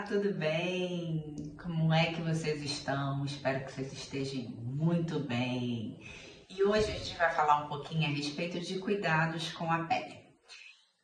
[0.00, 1.54] Olá, tudo bem?
[1.62, 3.22] Como é que vocês estão?
[3.22, 6.00] Espero que vocês estejam muito bem.
[6.48, 10.16] E hoje a gente vai falar um pouquinho a respeito de cuidados com a pele.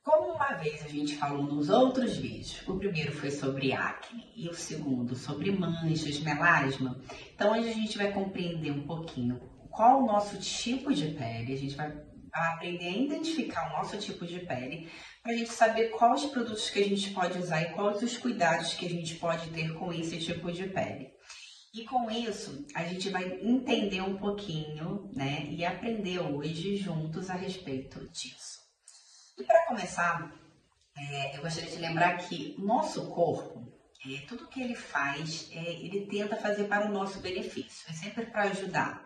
[0.02, 4.48] Como uma vez a gente falou nos outros vídeos, o primeiro foi sobre acne e
[4.48, 6.98] o segundo sobre manchas, melasma.
[7.34, 9.38] Então hoje a gente vai compreender um pouquinho
[9.68, 11.92] qual o nosso tipo de pele, a gente vai
[12.36, 14.90] aprender a identificar o nosso tipo de pele
[15.22, 18.74] para a gente saber quais produtos que a gente pode usar e quais os cuidados
[18.74, 21.10] que a gente pode ter com esse tipo de pele.
[21.74, 27.34] E com isso, a gente vai entender um pouquinho, né, e aprender hoje juntos a
[27.34, 28.60] respeito disso.
[29.38, 30.32] E para começar,
[30.96, 33.70] é, eu gostaria de lembrar que nosso corpo,
[34.06, 38.24] é, tudo que ele faz, é, ele tenta fazer para o nosso benefício, é sempre
[38.24, 39.04] para ajudar.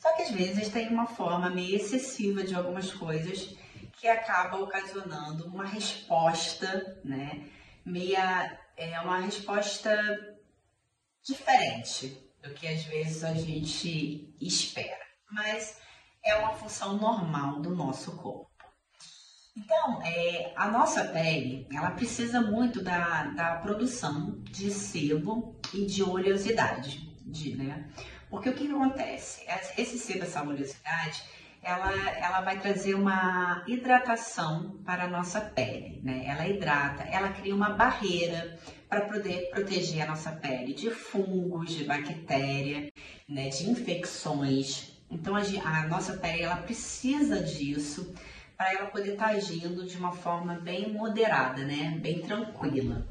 [0.00, 3.54] Só que às vezes tem uma forma meio excessiva de algumas coisas
[3.92, 7.46] que acaba ocasionando uma resposta, né?
[7.84, 9.94] Meia, é uma resposta
[11.22, 15.76] diferente do que às vezes a gente espera, mas
[16.24, 18.48] é uma função normal do nosso corpo.
[19.54, 26.02] Então, é, a nossa pele, ela precisa muito da, da produção de sebo e de
[26.02, 27.90] oleosidade, de, né?
[28.30, 29.44] Porque o que acontece?
[29.76, 31.22] Esse sebo, essa oleosidade,
[31.62, 36.24] ela, ela vai trazer uma hidratação para a nossa pele, né?
[36.26, 38.58] Ela hidrata, ela cria uma barreira
[38.88, 42.92] para poder proteger a nossa pele de fungos, de bactéria,
[43.28, 43.48] né?
[43.48, 44.92] De infecções.
[45.10, 48.14] Então a, a nossa pele ela precisa disso
[48.56, 51.98] para ela poder estar tá agindo de uma forma bem moderada, né?
[52.00, 53.06] Bem tranquila.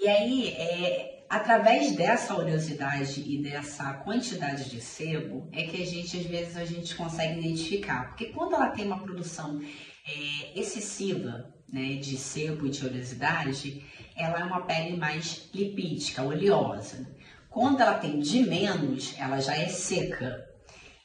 [0.00, 6.18] E aí, é, através dessa oleosidade e dessa quantidade de sebo é que a gente
[6.18, 9.58] às vezes a gente consegue identificar, porque quando ela tem uma produção
[10.06, 13.82] é, excessiva né, de sebo e de oleosidade,
[14.14, 17.10] ela é uma pele mais lipídica, oleosa.
[17.48, 20.46] Quando ela tem de menos, ela já é seca.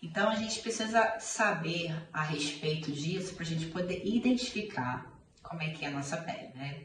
[0.03, 5.09] Então a gente precisa saber a respeito disso para a gente poder identificar
[5.41, 6.81] como é que é a nossa pele, né?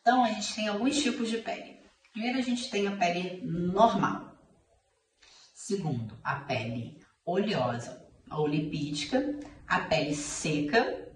[0.00, 1.78] Então a gente tem alguns tipos de pele.
[2.18, 4.36] Primeiro, a gente tem a pele normal.
[5.54, 11.08] Segundo, a pele oleosa ou lipídica, a pele seca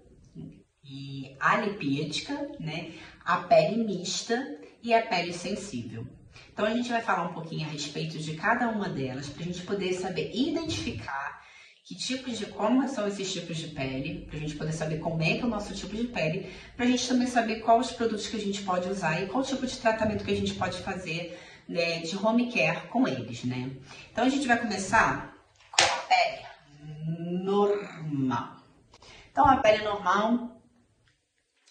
[0.81, 2.93] e alipídica, né?
[3.19, 6.07] A pele mista e a pele sensível.
[6.53, 9.45] Então a gente vai falar um pouquinho a respeito de cada uma delas para a
[9.45, 11.42] gente poder saber identificar
[11.83, 15.21] que tipos de como são esses tipos de pele, para a gente poder saber como
[15.21, 17.91] é que é o nosso tipo de pele, para a gente também saber quais os
[17.91, 20.81] produtos que a gente pode usar e qual tipo de tratamento que a gente pode
[20.81, 23.69] fazer né, de home care com eles, né?
[24.11, 25.35] Então a gente vai começar
[25.71, 28.55] com a pele normal.
[29.29, 30.61] Então a pele normal,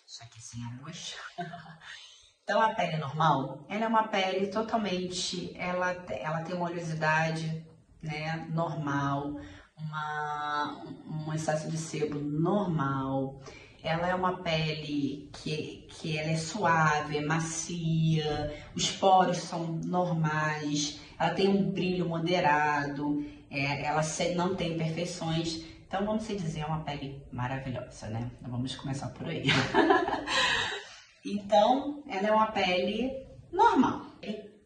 [0.07, 1.17] isso aqui sem a luz.
[2.45, 7.65] Então a pele normal, ela é uma pele totalmente, ela, ela tem uma oleosidade,
[8.03, 9.37] né, normal,
[9.87, 10.85] uma,
[11.27, 13.41] um excesso de sebo normal.
[13.83, 21.01] Ela é uma pele que, que ela é suave, é macia, os poros são normais,
[21.19, 24.03] ela tem um brilho moderado, é, ela
[24.37, 25.65] não tem imperfeições.
[25.87, 28.31] Então, vamos dizer, é uma pele maravilhosa, né?
[28.41, 29.45] Vamos começar por aí.
[31.25, 33.13] então, ela é uma pele
[33.53, 34.07] normal,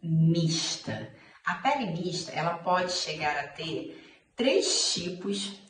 [0.02, 1.10] mista.
[1.44, 4.05] A pele mista, ela pode chegar a ter
[4.36, 5.60] três tipos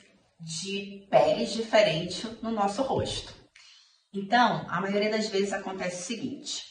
[0.40, 3.32] de peles diferentes no nosso rosto.
[4.12, 6.64] Então, a maioria das vezes acontece o seguinte: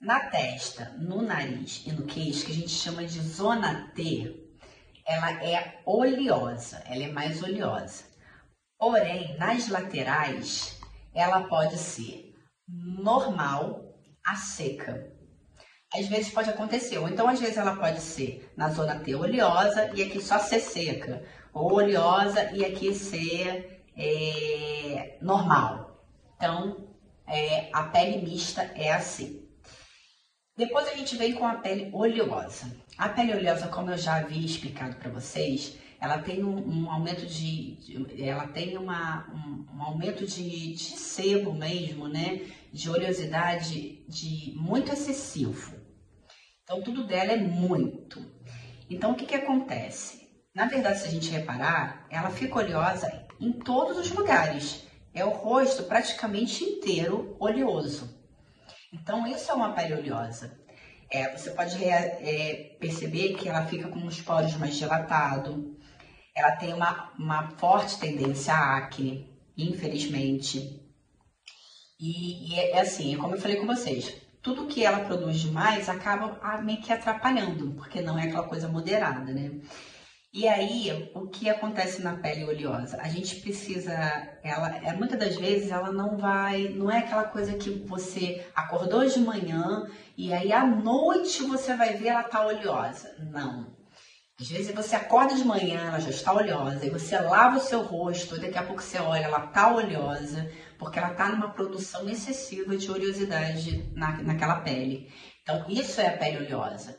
[0.00, 4.48] na testa, no nariz e no queixo, que a gente chama de zona T,
[5.06, 8.04] ela é oleosa, ela é mais oleosa.
[8.78, 10.78] Porém, nas laterais,
[11.14, 12.34] ela pode ser
[12.68, 15.19] normal a seca.
[15.92, 19.90] Às vezes pode acontecer, ou então às vezes ela pode ser na zona T oleosa
[19.94, 26.04] e aqui só ser seca, ou oleosa e aqui ser é, normal.
[26.36, 26.88] Então,
[27.26, 29.46] é, a pele mista é assim.
[30.56, 32.70] Depois a gente vem com a pele oleosa.
[32.96, 37.26] A pele oleosa, como eu já havia explicado para vocês, ela tem um, um aumento
[37.26, 42.40] de, de, ela tem uma, um, um aumento de, de, sebo mesmo, né?
[42.72, 45.74] De oleosidade de muito excessivo.
[46.64, 48.24] Então tudo dela é muito.
[48.88, 50.26] Então o que que acontece?
[50.54, 54.86] Na verdade, se a gente reparar, ela fica oleosa em todos os lugares.
[55.12, 58.18] É o rosto praticamente inteiro oleoso.
[58.92, 60.58] Então isso é uma pele oleosa.
[61.12, 65.69] É, você pode é, perceber que ela fica com os poros mais dilatados,
[66.40, 70.80] ela tem uma, uma forte tendência à acne, infelizmente.
[72.00, 75.88] E, e é, é assim, como eu falei com vocês, tudo que ela produz demais
[75.88, 79.60] acaba ah, meio que atrapalhando, porque não é aquela coisa moderada, né?
[80.32, 82.98] E aí, o que acontece na pele oleosa?
[83.02, 83.92] A gente precisa,
[84.44, 89.04] ela, é, muitas das vezes ela não vai, não é aquela coisa que você acordou
[89.04, 93.14] de manhã e aí à noite você vai ver ela tá oleosa.
[93.18, 93.79] Não.
[94.40, 97.82] Às vezes você acorda de manhã, ela já está oleosa, e você lava o seu
[97.82, 102.08] rosto, e daqui a pouco você olha, ela tá oleosa, porque ela tá numa produção
[102.08, 105.12] excessiva de oleosidade na, naquela pele.
[105.42, 106.98] Então, isso é a pele oleosa.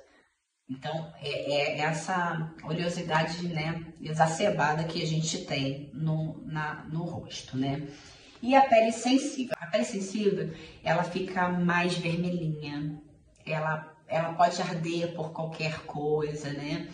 [0.70, 7.58] Então, é, é, essa oleosidade né, exacerbada que a gente tem no, na, no rosto,
[7.58, 7.88] né?
[8.40, 9.56] E a pele sensível.
[9.60, 10.54] A pele sensível,
[10.84, 13.02] ela fica mais vermelhinha,
[13.46, 16.88] ela, ela pode arder por qualquer coisa, né?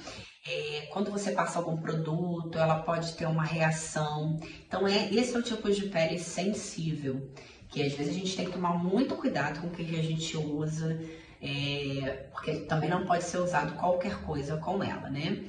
[0.50, 4.40] É, quando você passa algum produto, ela pode ter uma reação.
[4.66, 7.30] Então, é, esse é o tipo de pele sensível,
[7.70, 10.38] que às vezes a gente tem que tomar muito cuidado com o que a gente
[10.38, 10.98] usa
[11.42, 15.44] é, porque também não pode ser usado qualquer coisa com ela, né?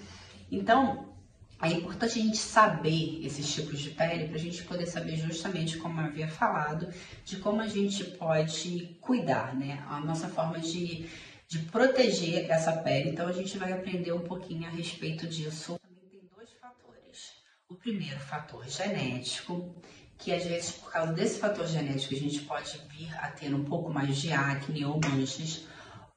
[0.51, 1.09] Então,
[1.61, 5.77] é importante a gente saber esses tipos de pele para a gente poder saber justamente
[5.79, 6.89] como havia falado,
[7.25, 9.85] de como a gente pode cuidar, né?
[9.89, 11.09] A nossa forma de,
[11.49, 13.11] de proteger essa pele.
[13.11, 15.79] Então, a gente vai aprender um pouquinho a respeito disso.
[15.81, 17.33] Também tem dois fatores.
[17.69, 19.75] O primeiro fator genético,
[20.19, 23.65] que às vezes por causa desse fator genético a gente pode vir a ter um
[23.65, 25.65] pouco mais de acne ou manchas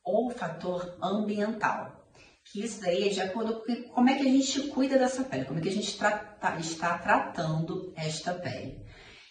[0.04, 1.98] ou fator ambiental.
[2.44, 5.46] Que isso daí é de acordo com como é que a gente cuida dessa pele,
[5.46, 8.84] como é que a gente trata, está tratando esta pele.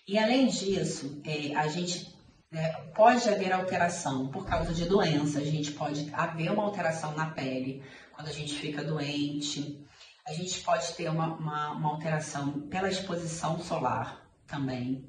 [0.06, 2.14] E além disso, é, a gente
[2.52, 7.26] é, pode haver alteração por causa de doença, a gente pode haver uma alteração na
[7.26, 7.82] pele
[8.12, 9.86] quando a gente fica doente,
[10.26, 15.08] a gente pode ter uma, uma, uma alteração pela exposição solar também.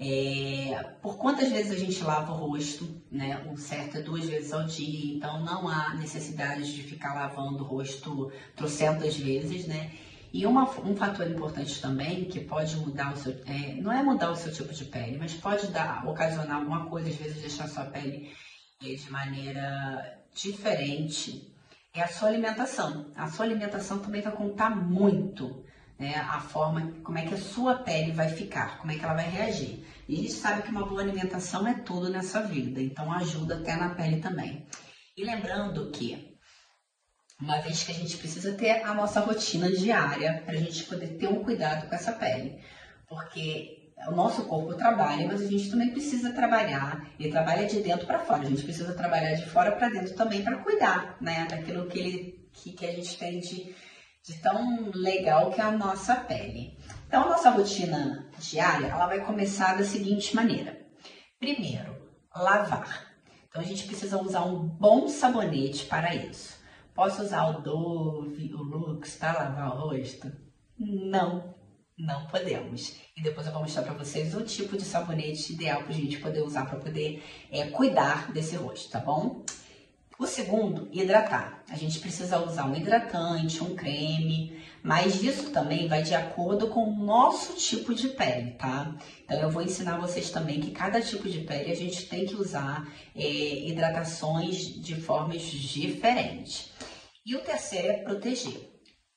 [0.00, 3.44] É, por quantas vezes a gente lava o rosto, né?
[3.52, 7.66] O certo é duas vezes ao dia, então não há necessidade de ficar lavando o
[7.66, 9.90] rosto trocentas vezes, né?
[10.32, 14.30] E uma, um fator importante também que pode mudar o seu, é, não é mudar
[14.30, 17.68] o seu tipo de pele, mas pode dar, ocasionar alguma coisa, às vezes deixar a
[17.68, 18.30] sua pele
[18.82, 21.50] é, de maneira diferente,
[21.94, 23.10] é a sua alimentação.
[23.16, 25.64] A sua alimentação também vai contar muito
[25.98, 29.14] né, a forma, como é que a sua pele vai ficar, como é que ela
[29.14, 29.84] vai reagir.
[30.08, 33.76] E a gente sabe que uma boa alimentação é tudo nessa vida, então ajuda até
[33.76, 34.66] na pele também.
[35.16, 36.37] E lembrando que,
[37.40, 41.16] uma vez que a gente precisa ter a nossa rotina diária para a gente poder
[41.18, 42.60] ter um cuidado com essa pele,
[43.08, 48.06] porque o nosso corpo trabalha, mas a gente também precisa trabalhar, ele trabalha de dentro
[48.06, 51.86] para fora, a gente precisa trabalhar de fora para dentro também para cuidar, né, daquilo
[51.86, 53.74] que, ele, que, que a gente tem de
[54.28, 56.76] de tão legal que é a nossa pele.
[57.06, 60.78] Então, a nossa rotina diária, ela vai começar da seguinte maneira.
[61.40, 61.96] Primeiro,
[62.36, 63.06] lavar.
[63.48, 66.57] Então, a gente precisa usar um bom sabonete para isso.
[66.98, 70.32] Posso usar o Dove, o Lux para lavar o rosto?
[70.76, 71.54] Não,
[71.96, 72.96] não podemos.
[73.16, 76.18] E depois eu vou mostrar para vocês o tipo de sabonete ideal para a gente
[76.18, 77.22] poder usar para poder
[77.52, 79.44] é, cuidar desse rosto, tá bom?
[80.18, 81.62] O segundo, hidratar.
[81.70, 86.82] A gente precisa usar um hidratante, um creme, mas isso também vai de acordo com
[86.82, 88.96] o nosso tipo de pele, tá?
[89.22, 92.34] Então eu vou ensinar vocês também que cada tipo de pele a gente tem que
[92.34, 96.72] usar é, hidratações de formas diferentes.
[97.28, 98.58] E o terceiro é proteger.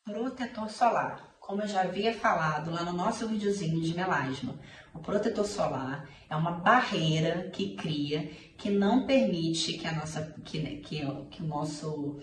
[0.03, 4.57] Protetor solar como eu já havia falado lá no nosso videozinho de melasma,
[4.93, 10.59] o protetor solar é uma barreira que cria, que não permite que a nossa, que,
[10.59, 12.19] né, que, que o nosso,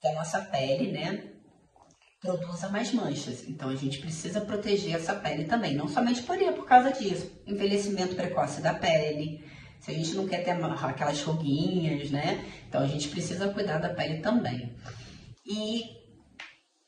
[0.00, 1.32] que a nossa pele, né,
[2.20, 3.48] produza mais manchas.
[3.48, 8.14] Então a gente precisa proteger essa pele também, não somente por, por causa disso, envelhecimento
[8.14, 9.44] precoce da pele,
[9.80, 12.44] se a gente não quer ter aquelas ruguinhas, né?
[12.68, 14.76] Então a gente precisa cuidar da pele também.
[15.48, 15.96] E,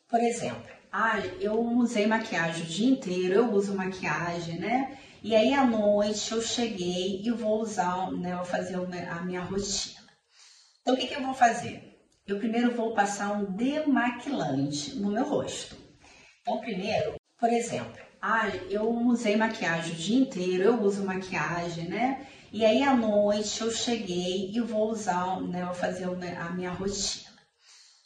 [0.06, 4.98] por exemplo, ah, eu usei maquiagem o dia inteiro, eu uso maquiagem, né?
[5.22, 10.00] E aí à noite eu cheguei e vou usar, né, vou fazer a minha rotina.
[10.82, 12.06] Então o que, que eu vou fazer?
[12.26, 15.76] Eu primeiro vou passar um demaquilante no meu rosto.
[16.42, 22.26] Então primeiro, por exemplo, ah, eu usei maquiagem o dia inteiro, eu uso maquiagem, né?
[22.52, 27.29] E aí à noite eu cheguei e vou usar, né, vou fazer a minha rotina.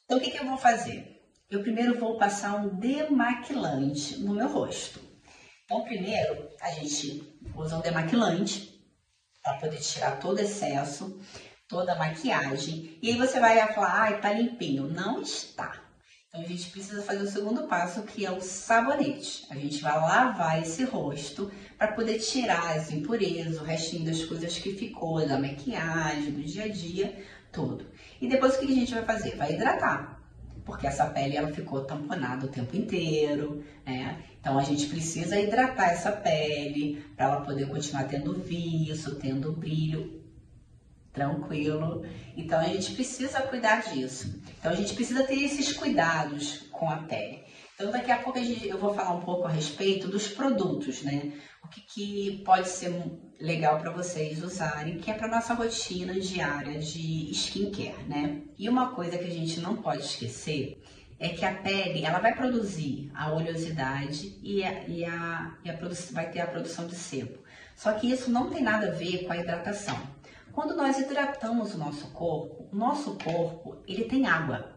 [0.05, 1.15] Então o que, que eu vou fazer?
[1.55, 5.01] eu primeiro vou passar um demaquilante no meu rosto.
[5.65, 8.75] Então, primeiro, a gente usa um demaquilante
[9.43, 11.21] para poder tirar todo excesso,
[11.69, 12.99] toda a maquiagem.
[13.01, 14.89] E aí você vai falar, ai, tá limpinho.
[14.89, 15.83] Não está.
[16.29, 19.47] Então a gente precisa fazer o segundo passo, que é o sabonete.
[19.51, 24.59] A gente vai lavar esse rosto para poder tirar as impurezas, o restinho das coisas
[24.59, 27.87] que ficou, da maquiagem, do dia a dia, tudo.
[28.21, 29.37] E depois o que a gente vai fazer?
[29.37, 30.21] Vai hidratar.
[30.65, 34.23] Porque essa pele ela ficou tamponada o tempo inteiro, né?
[34.41, 40.25] Então a gente precisa hidratar essa pele para ela poder continuar tendo viço, tendo brilho
[41.15, 42.05] tranquilo.
[42.37, 44.41] Então a gente precisa cuidar disso.
[44.59, 47.45] Então a gente precisa ter esses cuidados com a pele.
[47.75, 51.03] Então daqui a pouco a gente, eu vou falar um pouco a respeito dos produtos,
[51.03, 51.33] né?
[51.63, 52.91] O que, que pode ser
[53.45, 58.41] legal para vocês usarem, que é para nossa rotina diária de skincare, né?
[58.59, 60.83] E uma coisa que a gente não pode esquecer
[61.19, 65.79] é que a pele ela vai produzir a oleosidade e, a, e, a, e a
[66.13, 67.39] vai ter a produção de sebo.
[67.77, 69.99] Só que isso não tem nada a ver com a hidratação.
[70.53, 74.74] Quando nós hidratamos o nosso corpo, o nosso corpo ele tem água.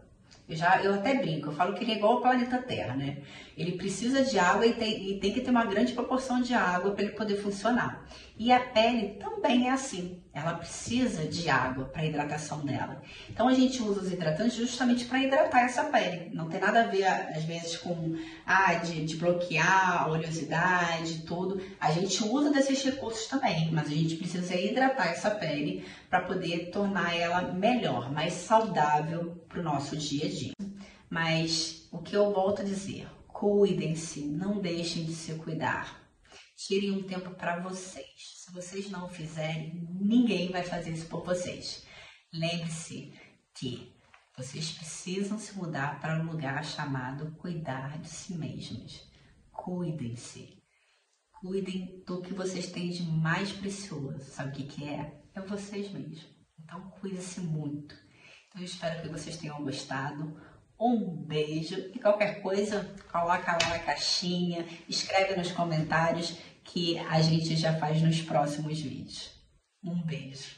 [0.48, 3.18] Eu, já, eu até brinco, eu falo que ele é igual ao planeta Terra, né?
[3.58, 6.92] Ele precisa de água e tem, e tem que ter uma grande proporção de água
[6.92, 8.08] para ele poder funcionar.
[8.38, 13.02] E a pele também é assim, ela precisa de água para hidratação dela.
[13.28, 16.30] Então a gente usa os hidratantes justamente para hidratar essa pele.
[16.32, 18.16] Não tem nada a ver, às vezes, com
[18.46, 21.60] ah, de, de bloquear a oleosidade, tudo.
[21.80, 26.70] A gente usa desses recursos também, mas a gente precisa hidratar essa pele para poder
[26.70, 30.54] tornar ela melhor, mais saudável para o nosso dia a dia.
[31.10, 36.07] Mas o que eu volto a dizer, cuidem-se, não deixem de se cuidar.
[36.58, 38.42] Tirem um tempo para vocês.
[38.44, 41.86] Se vocês não fizerem, ninguém vai fazer isso por vocês.
[42.34, 43.14] Lembre-se
[43.54, 43.96] que
[44.36, 49.08] vocês precisam se mudar para um lugar chamado cuidar de si mesmos.
[49.52, 50.58] Cuidem-se.
[51.40, 54.24] Cuidem do que vocês têm de mais precioso.
[54.24, 55.22] Sabe o que, que é?
[55.36, 56.26] É vocês mesmos.
[56.60, 57.96] Então, cuide-se muito.
[58.48, 60.36] Então, eu espero que vocês tenham gostado.
[60.80, 67.56] Um beijo e qualquer coisa, coloca lá na caixinha, escreve nos comentários que a gente
[67.56, 69.32] já faz nos próximos vídeos.
[69.84, 70.57] Um beijo.